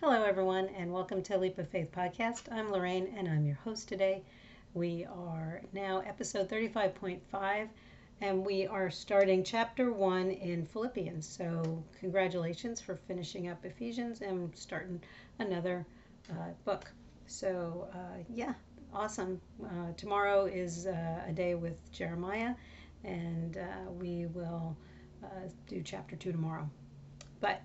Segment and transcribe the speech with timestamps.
[0.00, 2.52] Hello, everyone, and welcome to Leap of Faith podcast.
[2.52, 4.22] I'm Lorraine, and I'm your host today.
[4.72, 7.68] We are now episode 35.5,
[8.20, 11.26] and we are starting chapter 1 in Philippians.
[11.26, 15.02] So, congratulations for finishing up Ephesians and starting
[15.40, 15.84] another
[16.30, 16.92] uh, book.
[17.26, 18.54] So, uh, yeah,
[18.94, 19.40] awesome.
[19.64, 22.54] Uh, tomorrow is uh, a day with Jeremiah,
[23.02, 24.76] and uh, we will
[25.24, 26.70] uh, do chapter 2 tomorrow.
[27.40, 27.62] But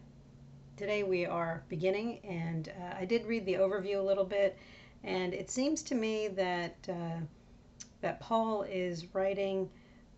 [0.76, 4.58] today we are beginning, and uh, I did read the overview a little bit,
[5.04, 7.20] and it seems to me that uh,
[8.02, 9.70] that Paul is writing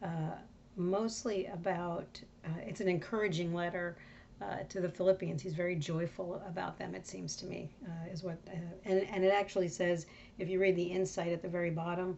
[0.02, 0.36] uh,
[0.78, 2.22] mostly about.
[2.46, 3.98] Uh, it's an encouraging letter
[4.42, 5.42] uh, to the Philippians.
[5.42, 6.96] He's very joyful about them.
[6.96, 8.38] It seems to me uh, is what,
[8.86, 10.06] and and it actually says
[10.40, 12.18] if you read the insight at the very bottom,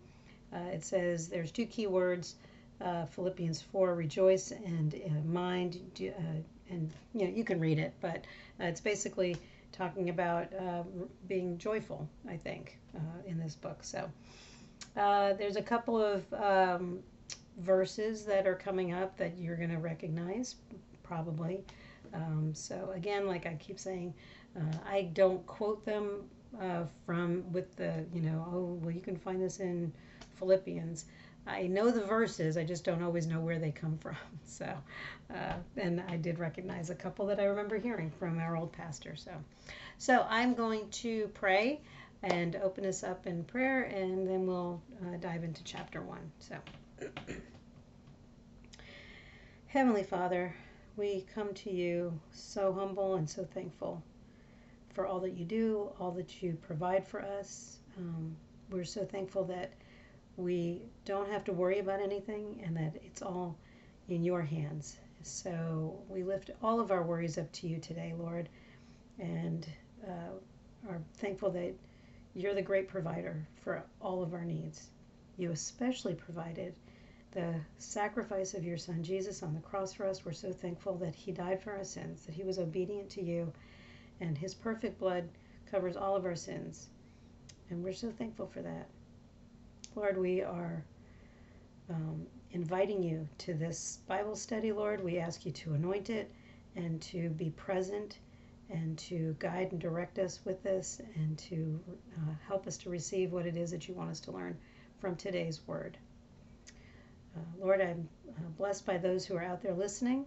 [0.54, 2.36] it says there's two key words.
[3.10, 4.94] Philippians 4, rejoice and
[5.26, 5.82] mind,
[6.70, 8.26] and you know you can read it, but
[8.60, 9.38] uh, it's basically
[9.72, 10.84] talking about uh,
[11.28, 12.08] being joyful.
[12.28, 13.80] I think uh, in this book.
[13.82, 14.10] So
[14.96, 17.00] uh, there's a couple of um,
[17.60, 20.56] verses that are coming up that you're going to recognize
[21.04, 21.64] probably.
[22.14, 24.14] Um, so again, like I keep saying,
[24.56, 26.24] uh, I don't quote them
[26.62, 29.92] uh, from with the you know oh well you can find this in
[30.36, 31.06] Philippians.
[31.48, 34.18] I know the verses, I just don't always know where they come from.
[34.46, 34.72] So,
[35.34, 39.16] uh, and I did recognize a couple that I remember hearing from our old pastor.
[39.16, 39.32] So,
[39.98, 41.80] so I'm going to pray
[42.24, 46.32] and open us up in prayer, and then we'll uh, dive into chapter one.
[46.40, 46.56] So,
[49.68, 50.56] Heavenly Father,
[50.96, 54.02] we come to you so humble and so thankful
[54.94, 57.78] for all that you do, all that you provide for us.
[58.00, 58.36] Um,
[58.72, 59.72] we're so thankful that
[60.38, 63.58] we don't have to worry about anything and that it's all
[64.08, 64.98] in your hands.
[65.24, 68.48] So we lift all of our worries up to you today, Lord,
[69.20, 69.68] and
[70.08, 71.74] uh, are thankful that
[72.36, 74.90] you're the great provider for all of our needs.
[75.38, 76.76] You especially provided
[77.32, 80.24] the sacrifice of your Son Jesus on the cross for us.
[80.24, 83.52] We're so thankful that He died for our sins, that He was obedient to you,
[84.22, 85.28] and His perfect blood
[85.70, 86.88] covers all of our sins.
[87.70, 88.88] And we're so thankful for that.
[89.96, 90.84] Lord, we are
[91.90, 95.04] um, inviting you to this Bible study, Lord.
[95.04, 96.32] We ask you to anoint it
[96.76, 98.20] and to be present
[98.70, 101.80] and to guide and direct us with this and to
[102.18, 104.58] uh, help us to receive what it is that you want us to learn
[105.00, 105.98] from today's word.
[107.36, 110.26] Uh, Lord, I'm uh, blessed by those who are out there listening,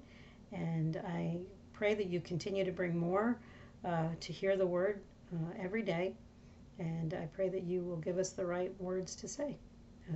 [0.52, 1.38] and I
[1.72, 3.38] pray that you continue to bring more
[3.84, 5.00] uh, to hear the word
[5.32, 6.14] uh, every day
[6.80, 9.56] and I pray that you will give us the right words to say,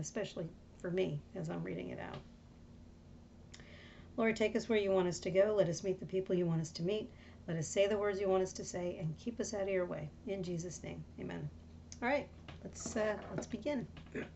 [0.01, 0.49] especially
[0.79, 2.17] for me as I'm reading it out.
[4.17, 5.55] Lord, take us where you want us to go.
[5.57, 7.11] Let us meet the people you want us to meet.
[7.47, 9.69] Let us say the words you want us to say and keep us out of
[9.69, 10.09] your way.
[10.27, 11.49] In Jesus' name, amen.
[12.03, 12.27] All right,
[12.63, 13.87] let's, uh, let's begin.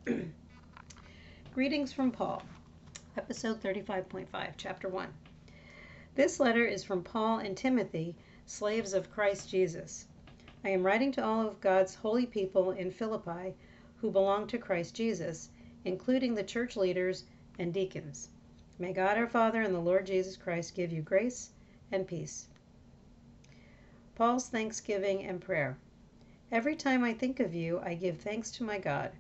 [1.54, 2.42] Greetings from Paul,
[3.16, 5.08] episode 35.5, chapter 1.
[6.14, 10.06] This letter is from Paul and Timothy, slaves of Christ Jesus
[10.64, 13.54] I am writing to all of God's holy people in Philippi
[14.00, 15.50] who belong to Christ Jesus,
[15.84, 17.24] including the church leaders
[17.58, 18.28] and deacons.
[18.78, 21.52] May God our Father and the Lord Jesus Christ give you grace
[21.92, 22.48] and peace.
[24.16, 25.78] Paul's thanksgiving and prayer.
[26.50, 29.12] Every time I think of you, I give thanks to my God.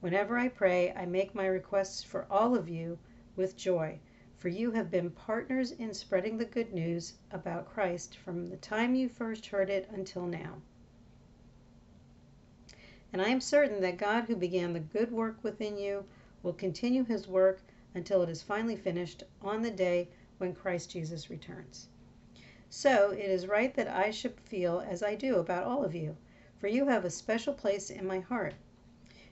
[0.00, 2.98] Whenever I pray, I make my requests for all of you
[3.34, 3.98] with joy,
[4.38, 8.94] for you have been partners in spreading the good news about Christ from the time
[8.94, 10.62] you first heard it until now.
[13.14, 16.04] And I am certain that God, who began the good work within you,
[16.42, 17.60] will continue his work
[17.94, 20.08] until it is finally finished on the day
[20.38, 21.86] when Christ Jesus returns.
[22.70, 26.16] So it is right that I should feel as I do about all of you,
[26.58, 28.54] for you have a special place in my heart.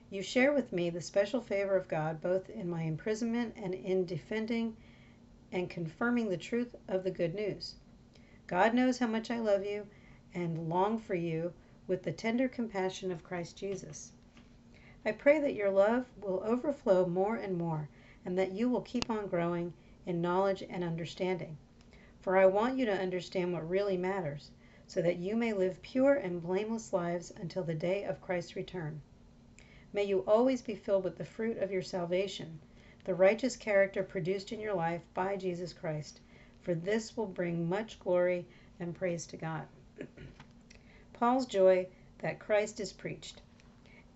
[0.09, 4.05] You share with me the special favor of God both in my imprisonment and in
[4.05, 4.77] defending
[5.51, 7.75] and confirming the truth of the good news.
[8.47, 9.87] God knows how much I love you
[10.33, 11.51] and long for you
[11.87, 14.11] with the tender compassion of Christ Jesus.
[15.05, 17.89] I pray that your love will overflow more and more,
[18.23, 19.73] and that you will keep on growing
[20.05, 21.57] in knowledge and understanding.
[22.21, 24.51] For I want you to understand what really matters,
[24.87, 29.01] so that you may live pure and blameless lives until the day of Christ's return.
[29.91, 32.59] May you always be filled with the fruit of your salvation,
[33.03, 36.21] the righteous character produced in your life by Jesus Christ,
[36.61, 38.45] for this will bring much glory
[38.79, 39.67] and praise to God.
[41.13, 41.87] Paul's joy
[42.19, 43.41] that Christ is preached.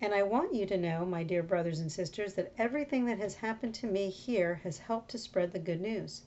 [0.00, 3.34] And I want you to know, my dear brothers and sisters, that everything that has
[3.34, 6.22] happened to me here has helped to spread the good news.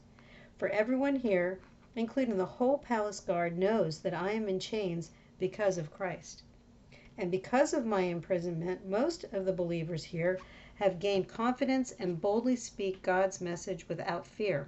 [0.57, 1.59] For everyone here,
[1.95, 6.43] including the whole palace guard, knows that I am in chains because of Christ.
[7.17, 10.39] And because of my imprisonment, most of the believers here
[10.75, 14.67] have gained confidence and boldly speak God's message without fear.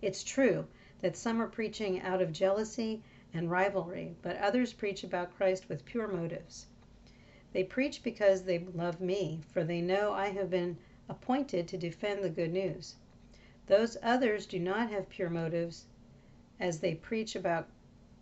[0.00, 0.66] It's true
[1.00, 3.02] that some are preaching out of jealousy
[3.34, 6.66] and rivalry, but others preach about Christ with pure motives.
[7.52, 12.22] They preach because they love me, for they know I have been appointed to defend
[12.22, 12.96] the good news.
[13.66, 15.86] Those others do not have pure motives
[16.58, 17.68] as they preach about,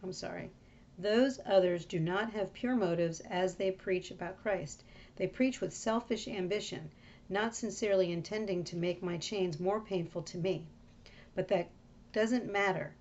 [0.02, 0.50] I'm sorry,
[0.98, 4.84] those others do not have pure motives as they preach about Christ.
[5.16, 6.90] They preach with selfish ambition,
[7.28, 10.66] not sincerely intending to make my chains more painful to me.
[11.34, 11.68] But that
[12.12, 12.92] doesn't matter.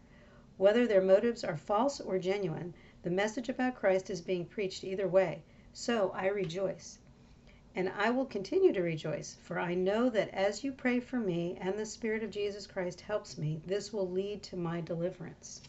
[0.60, 5.08] Whether their motives are false or genuine, the message about Christ is being preached either
[5.08, 5.42] way.
[5.72, 7.00] So I rejoice.
[7.74, 11.58] And I will continue to rejoice, for I know that as you pray for me
[11.62, 15.62] and the Spirit of Jesus Christ helps me, this will lead to my deliverance.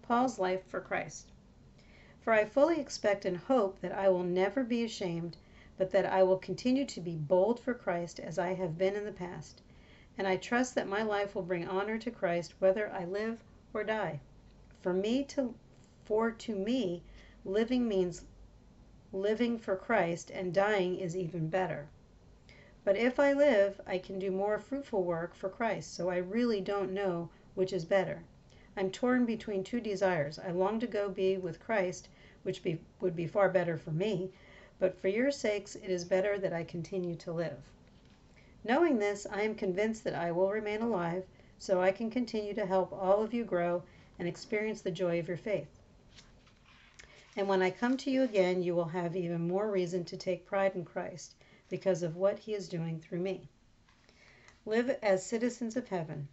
[0.00, 1.30] Paul's life for Christ.
[2.22, 5.36] For I fully expect and hope that I will never be ashamed,
[5.76, 9.04] but that I will continue to be bold for Christ as I have been in
[9.04, 9.60] the past.
[10.16, 13.84] And I trust that my life will bring honor to Christ whether I live or
[13.84, 14.20] die.
[14.80, 15.54] For me to
[16.04, 17.02] for to me
[17.44, 18.24] living means
[19.12, 21.88] living for Christ and dying is even better.
[22.84, 26.60] But if I live, I can do more fruitful work for Christ, so I really
[26.60, 28.22] don't know which is better.
[28.76, 30.38] I'm torn between two desires.
[30.38, 32.08] I long to go be with Christ,
[32.42, 34.30] which be, would be far better for me,
[34.78, 37.58] but for your sakes it is better that I continue to live.
[38.64, 41.24] Knowing this, I am convinced that I will remain alive,
[41.58, 43.82] so I can continue to help all of you grow
[44.18, 45.80] and experience the joy of your faith.
[47.36, 50.46] And when I come to you again, you will have even more reason to take
[50.46, 51.34] pride in Christ
[51.68, 53.48] because of what he is doing through me.
[54.66, 56.28] Live as citizens of heaven.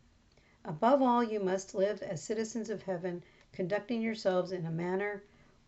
[0.63, 5.23] Above all, you must live as citizens of heaven, conducting yourselves in a manner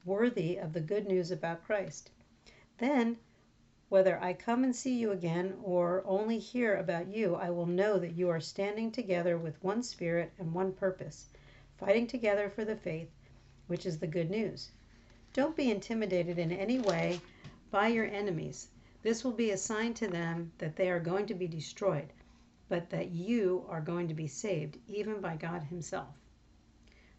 [0.05, 2.11] worthy of the good news about Christ.
[2.77, 3.17] Then,
[3.93, 7.99] whether I come and see you again or only hear about you, I will know
[7.99, 11.29] that you are standing together with one spirit and one purpose,
[11.77, 13.11] fighting together for the faith,
[13.67, 14.71] which is the good news.
[15.31, 17.21] Don't be intimidated in any way
[17.69, 18.69] by your enemies.
[19.03, 22.11] This will be a sign to them that they are going to be destroyed
[22.67, 26.15] but that you are going to be saved, even by God Himself.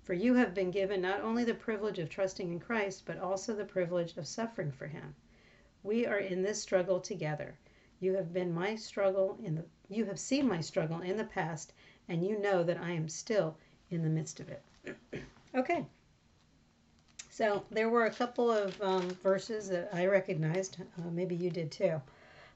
[0.03, 3.55] For you have been given not only the privilege of trusting in Christ, but also
[3.55, 5.15] the privilege of suffering for Him.
[5.85, 7.55] We are in this struggle together.
[8.01, 11.73] You have been my struggle in the you have seen my struggle in the past,
[12.09, 13.57] and you know that I am still
[13.91, 14.63] in the midst of it.
[15.55, 15.87] okay.
[17.31, 20.79] So there were a couple of um, verses that I recognized.
[20.99, 22.03] Uh, maybe you did too.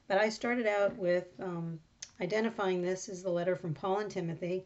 [0.07, 1.79] But I started out with um,
[2.21, 4.65] Identifying this as the letter from Paul and Timothy,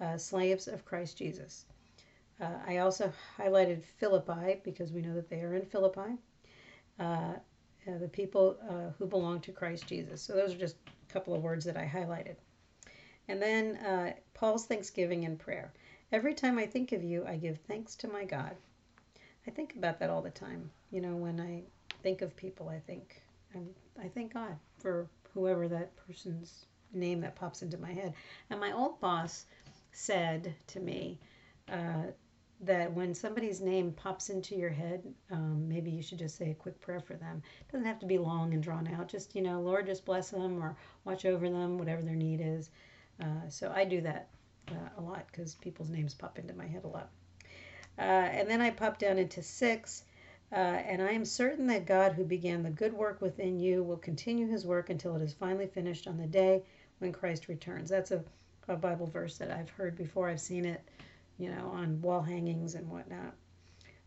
[0.00, 1.64] uh, slaves of Christ Jesus.
[2.40, 6.16] Uh, I also highlighted Philippi because we know that they are in Philippi,
[7.00, 7.34] uh,
[7.88, 10.22] uh the people uh, who belong to Christ Jesus.
[10.22, 12.36] So those are just a couple of words that I highlighted.
[13.28, 15.72] And then uh, Paul's thanksgiving and prayer.
[16.10, 18.54] Every time I think of you, I give thanks to my God.
[19.46, 20.70] I think about that all the time.
[20.90, 21.62] You know, when I
[22.02, 23.22] think of people, I think
[23.54, 23.68] I'm,
[24.00, 28.14] I thank God for whoever that person's name that pops into my head.
[28.50, 29.46] And my old boss
[29.92, 31.18] said to me
[31.70, 32.06] uh,
[32.62, 36.54] that when somebody's name pops into your head, um, maybe you should just say a
[36.54, 37.42] quick prayer for them.
[37.60, 39.08] It doesn't have to be long and drawn out.
[39.08, 42.70] Just, you know, Lord, just bless them or watch over them, whatever their need is.
[43.20, 44.28] Uh, so I do that
[44.70, 47.10] uh, a lot because people's names pop into my head a lot.
[47.98, 50.04] Uh, and then I pop down into six.
[50.52, 53.96] Uh, and I am certain that God, who began the good work within you, will
[53.96, 56.62] continue his work until it is finally finished on the day
[56.98, 57.88] when Christ returns.
[57.88, 58.22] That's a,
[58.68, 60.28] a Bible verse that I've heard before.
[60.28, 60.82] I've seen it,
[61.38, 63.34] you know, on wall hangings and whatnot.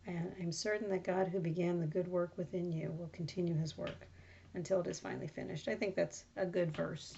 [0.07, 3.77] And I'm certain that God, who began the good work within you, will continue his
[3.77, 4.07] work
[4.53, 5.67] until it is finally finished.
[5.67, 7.15] I think that's a good verse.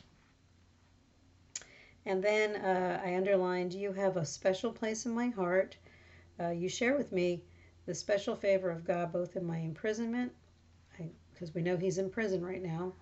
[2.06, 5.76] And then uh, I underlined, You have a special place in my heart.
[6.40, 7.42] Uh, you share with me
[7.86, 10.32] the special favor of God both in my imprisonment,
[11.34, 12.94] because we know he's in prison right now,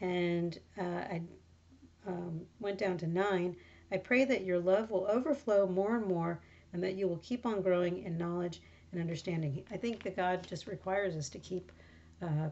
[0.00, 1.22] and uh, I
[2.06, 3.56] um, went down to nine,
[3.92, 6.40] I pray that your love will overflow more and more
[6.72, 8.60] and that you will keep on growing in knowledge
[8.92, 9.64] and understanding.
[9.70, 11.72] I think that God just requires us to keep
[12.22, 12.50] uh,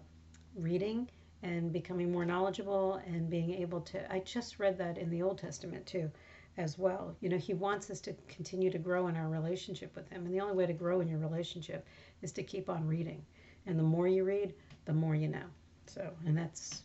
[0.56, 1.08] reading
[1.42, 4.12] and becoming more knowledgeable and being able to.
[4.12, 6.10] I just read that in the Old Testament too,
[6.56, 7.14] as well.
[7.20, 10.26] You know, He wants us to continue to grow in our relationship with Him.
[10.26, 11.86] And the only way to grow in your relationship
[12.22, 13.24] is to keep on reading.
[13.66, 14.54] And the more you read,
[14.84, 15.44] the more you know.
[15.86, 16.82] So, and that's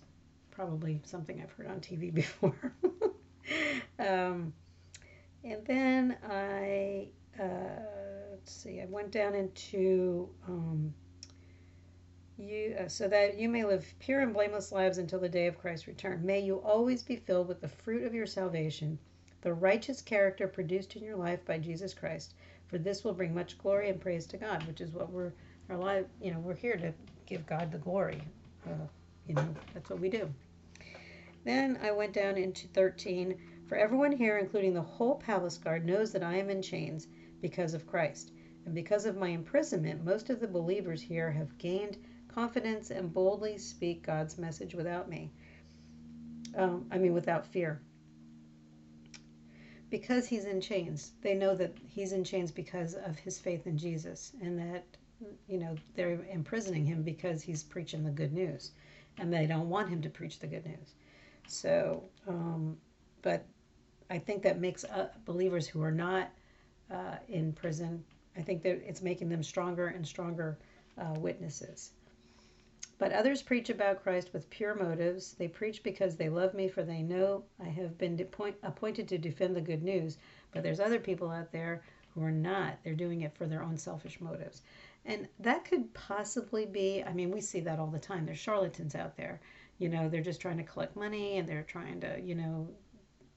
[0.52, 2.74] probably something I've heard on TV before.
[4.00, 4.54] um,
[5.44, 7.08] and then I,
[7.40, 7.82] uh,
[8.32, 10.94] let's see, I went down into um,
[12.38, 15.60] you uh, so that you may live pure and blameless lives until the day of
[15.60, 16.26] Christ's return.
[16.26, 18.98] May you always be filled with the fruit of your salvation,
[19.42, 22.34] the righteous character produced in your life by Jesus Christ.
[22.68, 25.32] For this will bring much glory and praise to God, which is what we're
[25.70, 26.06] our life.
[26.22, 26.94] You know, we're here to
[27.26, 28.22] give God the glory.
[28.66, 28.88] Uh,
[29.28, 30.34] you know, that's what we do.
[31.44, 33.38] Then I went down into 13.
[33.68, 37.08] For everyone here, including the whole palace guard, knows that I am in chains
[37.42, 38.32] because of Christ.
[38.66, 41.98] And because of my imprisonment, most of the believers here have gained
[42.30, 45.32] confidence and boldly speak God's message without me.
[46.56, 47.82] Um, I mean, without fear.
[49.90, 53.78] Because he's in chains, they know that he's in chains because of his faith in
[53.78, 54.86] Jesus, and that,
[55.48, 58.72] you know, they're imprisoning him because he's preaching the good news,
[59.18, 60.96] and they don't want him to preach the good news.
[61.48, 62.78] So, um,
[63.22, 63.46] but
[64.10, 66.32] I think that makes uh, believers who are not
[66.92, 68.04] uh, in prison,
[68.38, 70.58] I think that it's making them stronger and stronger
[70.98, 71.92] uh, witnesses.
[73.00, 75.34] But others preach about Christ with pure motives.
[75.34, 78.20] They preach because they love me, for they know I have been
[78.64, 80.18] appointed to defend the good news.
[80.52, 81.84] But there's other people out there
[82.14, 82.78] who are not.
[82.84, 84.62] They're doing it for their own selfish motives.
[85.06, 88.26] And that could possibly be, I mean, we see that all the time.
[88.26, 89.42] There's charlatans out there.
[89.80, 92.68] You know, they're just trying to collect money and they're trying to, you know,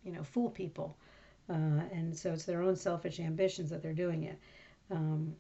[0.05, 0.97] you know, fool people.
[1.49, 4.39] Uh, and so it's their own selfish ambitions that they're doing it.
[4.91, 5.35] Um,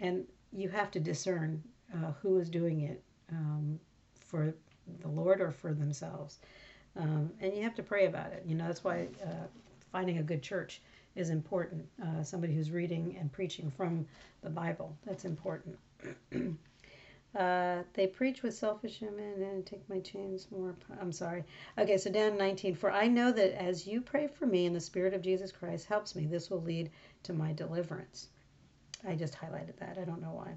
[0.00, 1.62] and you have to discern
[1.94, 3.78] uh, who is doing it um,
[4.18, 4.54] for
[5.00, 6.38] the Lord or for themselves.
[6.96, 8.42] Um, and you have to pray about it.
[8.46, 9.46] You know, that's why uh,
[9.92, 10.82] finding a good church
[11.14, 11.86] is important.
[12.02, 14.06] Uh, somebody who's reading and preaching from
[14.42, 14.96] the Bible.
[15.06, 15.78] That's important.
[17.36, 20.74] uh, they preach with selfish women and take my chains more.
[21.00, 21.44] I'm sorry.
[21.78, 22.74] Okay, so down 19.
[22.74, 25.86] For I know that as you pray for me and the Spirit of Jesus Christ
[25.86, 26.90] helps me, this will lead
[27.22, 28.28] to my deliverance.
[29.06, 29.96] I just highlighted that.
[29.96, 30.56] I don't know why.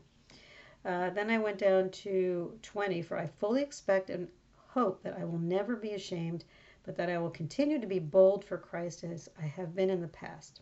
[0.90, 5.24] Uh, then I went down to 20, for I fully expect and hope that I
[5.26, 6.44] will never be ashamed,
[6.84, 10.02] but that I will continue to be bold for Christ as I have been in
[10.02, 10.62] the past.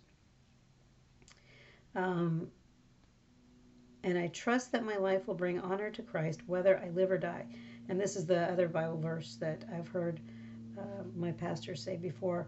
[1.96, 2.52] Um,
[4.04, 7.18] and I trust that my life will bring honor to Christ whether I live or
[7.18, 7.46] die.
[7.90, 10.20] And this is the other Bible verse that I've heard
[10.78, 12.48] uh, my pastor say before.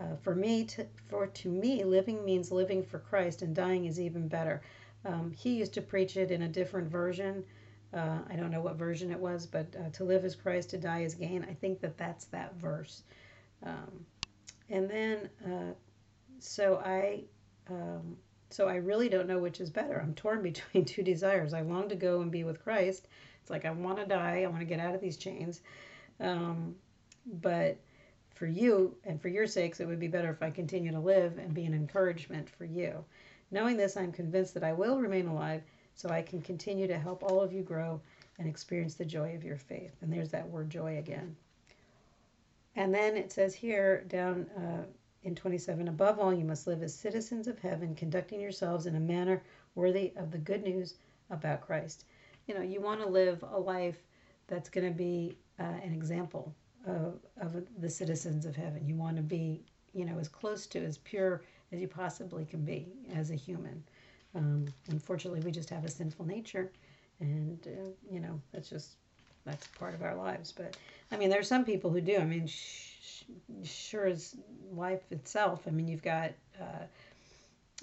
[0.00, 4.00] Uh, for me, to, for to me, living means living for Christ, and dying is
[4.00, 4.62] even better.
[5.04, 7.44] Um, he used to preach it in a different version.
[7.92, 10.78] Uh, I don't know what version it was, but uh, to live is Christ, to
[10.78, 11.46] die is gain.
[11.48, 13.02] I think that that's that verse.
[13.62, 14.04] Um,
[14.68, 15.74] and then, uh,
[16.40, 17.24] so I,
[17.70, 18.16] um,
[18.54, 20.00] so I really don't know which is better.
[20.00, 21.52] I'm torn between two desires.
[21.52, 23.08] I long to go and be with Christ.
[23.42, 24.42] It's like I want to die.
[24.42, 25.60] I want to get out of these chains.
[26.20, 26.76] Um,
[27.40, 27.76] but
[28.34, 31.36] for you and for your sakes, it would be better if I continue to live
[31.38, 33.04] and be an encouragement for you.
[33.50, 35.62] Knowing this, I'm convinced that I will remain alive
[35.96, 38.00] so I can continue to help all of you grow
[38.38, 39.94] and experience the joy of your faith.
[40.00, 41.36] And there's that word joy again.
[42.76, 44.84] And then it says here down uh,
[45.24, 49.00] in 27 above all, you must live as citizens of heaven, conducting yourselves in a
[49.00, 49.42] manner
[49.74, 50.94] worthy of the good news
[51.30, 52.04] about Christ.
[52.46, 53.98] You know, you want to live a life
[54.46, 56.54] that's going to be uh, an example
[56.86, 58.86] of, of the citizens of heaven.
[58.86, 59.62] You want to be,
[59.94, 63.82] you know, as close to, as pure as you possibly can be as a human.
[64.34, 66.70] Um, unfortunately, we just have a sinful nature,
[67.20, 68.96] and uh, you know that's just
[69.44, 70.52] that's part of our lives.
[70.52, 70.76] But
[71.10, 72.16] I mean, there are some people who do.
[72.16, 73.24] I mean, sh-
[73.62, 74.36] sure as
[74.72, 75.62] life itself.
[75.66, 76.32] I mean, you've got.
[76.60, 76.84] Uh,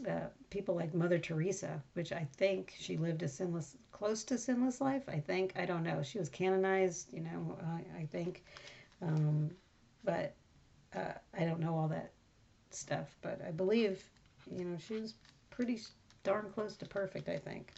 [0.07, 4.81] uh, people like Mother Teresa, which I think she lived a sinless, close to sinless
[4.81, 5.03] life.
[5.07, 6.01] I think I don't know.
[6.01, 7.57] She was canonized, you know.
[7.63, 8.43] I, I think,
[9.01, 9.51] um,
[10.03, 10.33] but
[10.95, 12.11] uh, I don't know all that
[12.71, 14.03] stuff, but I believe,
[14.49, 15.13] you know, she was
[15.49, 15.79] pretty
[16.23, 17.71] darn close to perfect, I think.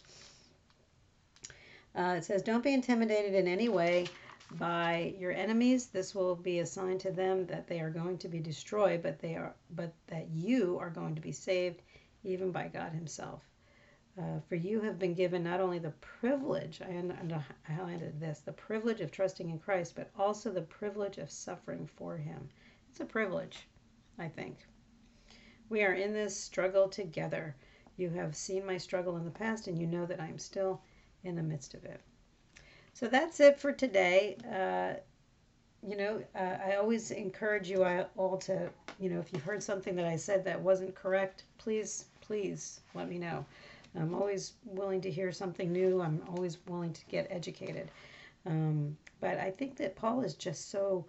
[1.96, 4.06] Uh, it says, Don't be intimidated in any way
[4.52, 5.86] by your enemies.
[5.86, 9.18] This will be a sign to them that they are going to be destroyed, but
[9.18, 11.82] they are but that you are going to be saved,
[12.22, 13.42] even by God Himself.
[14.16, 18.52] Uh, for you have been given not only the privilege, I, I highlighted this, the
[18.52, 22.48] privilege of trusting in Christ, but also the privilege of suffering for Him.
[22.90, 23.66] It's a privilege,
[24.18, 24.58] I think.
[25.68, 27.56] We are in this struggle together.
[27.96, 30.82] You have seen my struggle in the past, and you know that I am still
[31.24, 32.00] in the midst of it.
[32.94, 34.36] So that's it for today.
[34.50, 34.94] Uh,
[35.86, 37.84] you know, uh, I always encourage you
[38.16, 42.06] all to, you know, if you've heard something that I said that wasn't correct, please,
[42.20, 43.44] please let me know.
[43.96, 46.00] I'm always willing to hear something new.
[46.00, 47.90] I'm always willing to get educated.
[48.46, 51.04] Um, but I think that Paul is just so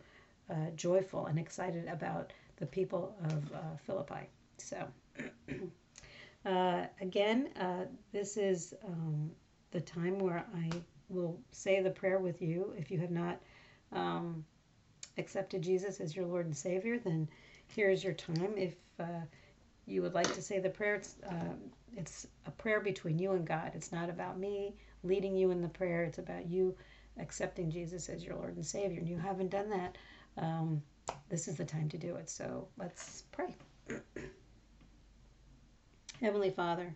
[0.50, 4.30] uh, joyful and excited about the people of uh, Philippi.
[4.58, 4.88] So,
[6.46, 9.32] Uh, again, uh, this is um,
[9.72, 10.70] the time where I
[11.10, 12.74] will say the prayer with you.
[12.78, 13.40] If you have not
[13.92, 14.44] um,
[15.18, 17.28] accepted Jesus as your Lord and Savior, then
[17.68, 18.54] here's your time.
[18.58, 19.26] If uh,
[19.86, 21.54] you would like to say the prayer, it's, uh,
[21.96, 23.72] it's a prayer between you and God.
[23.76, 26.76] It's not about me leading you in the prayer, it's about you
[27.20, 29.00] accepting Jesus as your Lord and Savior.
[29.00, 29.98] And you haven't done that,
[30.38, 30.82] um,
[31.30, 32.30] this is the time to do it.
[32.30, 33.56] So let's pray.
[36.22, 36.96] Heavenly Father,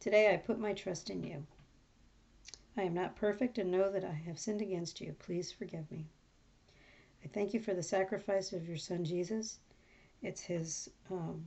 [0.00, 1.44] today I put my trust in you.
[2.76, 5.14] I am not perfect and know that I have sinned against you.
[5.18, 6.06] Please forgive me.
[7.24, 9.58] I thank you for the sacrifice of your Son Jesus.
[10.22, 11.46] It's his um,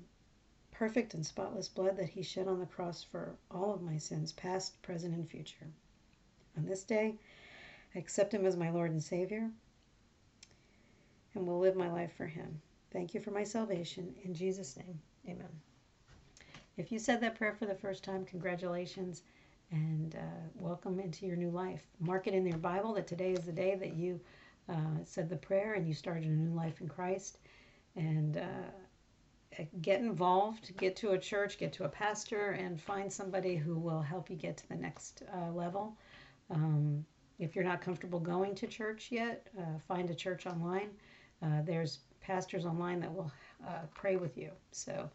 [0.71, 4.31] perfect and spotless blood that he shed on the cross for all of my sins,
[4.31, 5.67] past, present, and future.
[6.55, 7.15] On this day,
[7.93, 9.49] I accept him as my Lord and Savior
[11.35, 12.61] and will live my life for him.
[12.91, 14.15] Thank you for my salvation.
[14.23, 15.61] In Jesus' name, amen.
[16.77, 19.23] If you said that prayer for the first time, congratulations
[19.71, 21.83] and uh, welcome into your new life.
[21.99, 24.19] Mark it in your Bible that today is the day that you
[24.69, 27.39] uh, said the prayer and you started a new life in Christ.
[27.95, 33.55] And uh, get involved, get to a church, get to a pastor, and find somebody
[33.55, 35.97] who will help you get to the next uh, level.
[36.49, 37.05] Um,
[37.39, 40.89] if you're not comfortable going to church yet, uh, find a church online.
[41.41, 43.31] Uh, there's pastors online that will
[43.93, 44.51] pray with you.
[44.71, 45.09] So,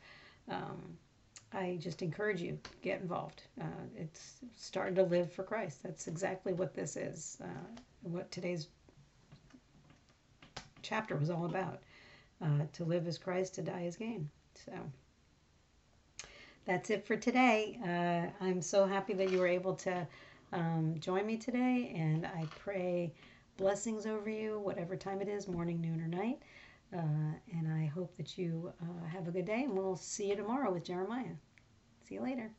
[0.49, 0.97] um,
[1.55, 3.43] I just encourage you get involved.
[3.61, 5.83] Uh, it's starting to live for Christ.
[5.83, 7.39] That's exactly what this is.
[7.43, 8.69] Uh, what today's
[10.83, 11.81] chapter was all about.
[12.43, 14.29] Uh, to live as Christ, to die as gain.
[14.67, 14.73] So
[16.65, 17.79] that's it for today.
[17.85, 20.07] Uh, I'm so happy that you were able to
[20.53, 23.13] um, join me today, and I pray
[23.57, 26.43] blessings over you, whatever time it is, morning, noon, or night.
[26.95, 30.37] Uh, and I hope that you uh, have a good day, and we'll see you
[30.37, 31.35] tomorrow with Jeremiah.
[32.05, 32.51] See you later.